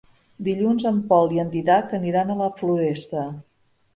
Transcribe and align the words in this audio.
Dilluns 0.45 0.85
en 0.89 0.95
Pol 1.11 1.35
i 1.35 1.41
en 1.43 1.51
Dídac 1.51 1.93
aniran 1.99 2.31
a 2.31 2.37
la 2.39 2.47
Floresta. 2.61 3.27